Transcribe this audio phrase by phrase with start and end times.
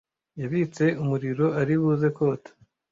[0.41, 2.51] yabitse umuriro ari buze kota